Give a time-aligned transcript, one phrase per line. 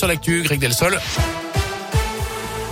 [0.00, 0.98] sur l'actu, Greg Delsol.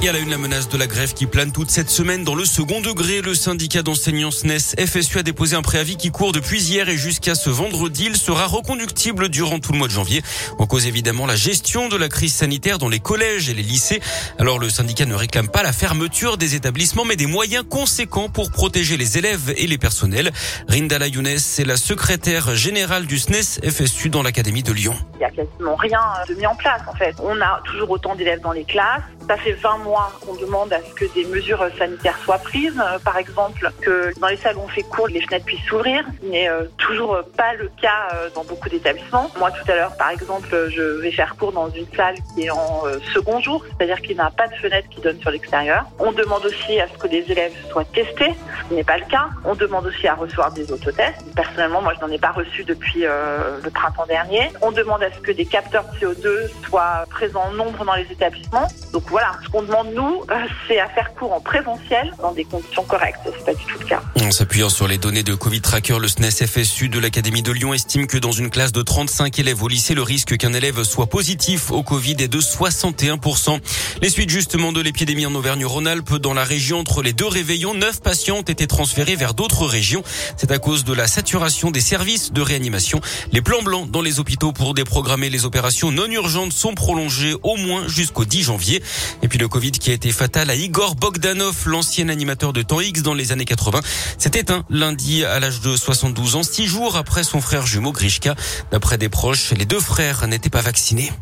[0.01, 2.37] Et à la une, la menace de la grève qui plane toute cette semaine dans
[2.37, 3.21] le second degré.
[3.21, 7.35] Le syndicat d'enseignants SNES FSU a déposé un préavis qui court depuis hier et jusqu'à
[7.35, 8.05] ce vendredi.
[8.07, 10.23] Il sera reconductible durant tout le mois de janvier.
[10.59, 14.01] En cause évidemment la gestion de la crise sanitaire dans les collèges et les lycées.
[14.39, 18.53] Alors le syndicat ne réclame pas la fermeture des établissements mais des moyens conséquents pour
[18.53, 20.31] protéger les élèves et les personnels.
[20.69, 24.95] Rindala Younes est la secrétaire générale du SNES FSU dans l'Académie de Lyon.
[25.15, 27.17] Il n'y a quasiment rien de mis en place en fait.
[27.21, 29.03] On a toujours autant d'élèves dans les classes.
[29.29, 29.88] Ça fait 20 mois
[30.21, 32.79] qu'on demande à ce que des mesures sanitaires soient prises.
[32.79, 36.05] Euh, par exemple, que dans les salles où on fait cours, les fenêtres puissent s'ouvrir.
[36.21, 39.31] Ce n'est euh, toujours pas le cas euh, dans beaucoup d'établissements.
[39.39, 42.51] Moi, tout à l'heure, par exemple, je vais faire cours dans une salle qui est
[42.51, 42.83] en
[43.15, 45.85] second jour, c'est-à-dire qu'il n'a pas de fenêtre qui donne sur l'extérieur.
[45.99, 48.35] On demande aussi à ce que les élèves soient testés,
[48.69, 49.29] ce n'est pas le cas.
[49.45, 51.23] On demande aussi à recevoir des autotests.
[51.35, 54.51] Personnellement, moi, je n'en ai pas reçu depuis le printemps dernier.
[54.63, 58.11] On demande à ce que des capteurs de CO2 soient présents en nombre dans les
[58.11, 58.69] établissements.
[58.93, 60.35] Donc voilà, ce qu'on demande nous, euh,
[60.67, 63.21] c'est à faire cours en présentiel dans des conditions correctes.
[63.25, 64.03] C'est pas du tout le cas.
[64.23, 67.75] En s'appuyant sur les données de Covid Tracker, le SNES FSU de l'Académie de Lyon
[67.75, 71.07] estime que dans une classe de 35 élèves au lycée, le risque qu'un élève soit
[71.07, 73.59] positif au Covid est de 61%.
[74.03, 78.01] Les suites justement de l'épidémie en Auvergne-Rhône-Alpes, dans la région entre les deux réveillons, neuf
[78.01, 80.03] patients ont été transférés vers d'autres régions.
[80.37, 83.01] C'est à cause de la saturation des services de réanimation.
[83.33, 87.57] Les plans blancs dans les hôpitaux pour déprogrammer les opérations non urgentes sont prolongés au
[87.57, 88.83] moins jusqu'au 10 janvier.
[89.23, 92.81] Et puis le Covid qui a été fatal à Igor Bogdanov, l'ancien animateur de Temps
[92.81, 93.81] X dans les années 80,
[94.17, 98.35] s'est éteint lundi à l'âge de 72 ans, six jours après son frère jumeau Grishka.
[98.73, 101.13] D'après des proches, les deux frères n'étaient pas vaccinés.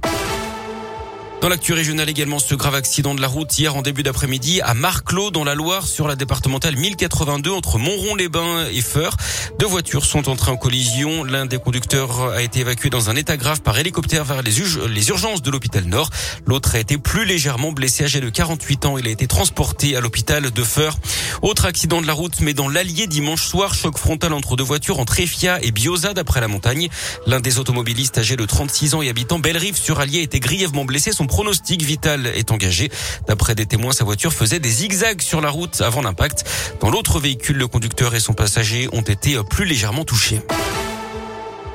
[1.43, 4.73] Dans l'actu régionale également, ce grave accident de la route hier en début d'après-midi à
[4.73, 9.17] Marclos dans la Loire sur la départementale 1082 entre Montron-les-Bains et Feur.
[9.59, 11.25] Deux voitures sont entrées en collision.
[11.25, 15.43] L'un des conducteurs a été évacué dans un état grave par hélicoptère vers les, urgences
[15.43, 16.09] de l'hôpital Nord.
[16.47, 18.97] L'autre a été plus légèrement blessé âgé de 48 ans.
[18.97, 20.97] Il a été transporté à l'hôpital de Feur.
[21.43, 24.99] Autre accident de la route mais dans l'Allier dimanche soir, choc frontal entre deux voitures
[25.01, 26.89] entre Effia et Bioza d'après la montagne.
[27.27, 31.13] L'un des automobilistes âgé de 36 ans et habitant Bellerive sur Allier était grièvement blessé.
[31.13, 32.91] Son pronostic vital est engagé.
[33.27, 36.45] D'après des témoins, sa voiture faisait des zigzags sur la route avant l'impact.
[36.81, 40.41] Dans l'autre véhicule, le conducteur et son passager ont été plus légèrement touchés.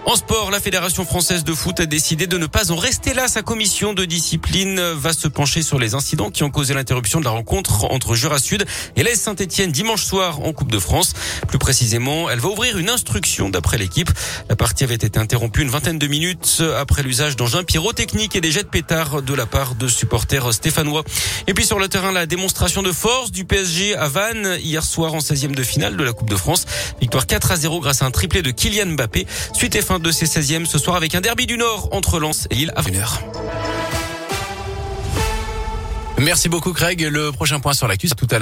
[0.04, 3.28] En sport, la Fédération française de foot a décidé de ne pas en rester là.
[3.28, 7.26] Sa commission de discipline va se pencher sur les incidents qui ont causé l'interruption de
[7.26, 11.14] la rencontre entre Jura Sud et l'AS Saint-Etienne dimanche soir en Coupe de France.
[11.48, 14.10] Plus précisément, elle va ouvrir une instruction d'après l'équipe.
[14.50, 18.52] La partie avait été interrompue une vingtaine de minutes après l'usage d'engins pyrotechniques et des
[18.52, 21.04] jets de pétards de la part de supporters stéphanois.
[21.46, 25.14] Et puis sur le terrain, la démonstration de force du PSG à Vannes hier soir
[25.14, 26.66] en 16e de finale de la Coupe de France.
[27.00, 29.28] Victoire 4 à 0 grâce à un triplé de Kylian Mbappé.
[30.00, 32.82] De ses 16e ce soir avec un derby du Nord entre Lens et Lille à
[32.82, 33.20] 20h.
[36.20, 37.02] Merci beaucoup Craig.
[37.02, 38.40] Le prochain point sur l'actu, tout à l'heure.